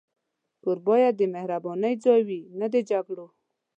کور 0.63 0.77
باید 0.87 1.13
د 1.17 1.21
مهربانۍ 1.35 1.93
ځای 2.05 2.21
وي، 2.27 2.41
نه 2.59 2.67
د 2.73 2.75
جګړو. 2.89 3.27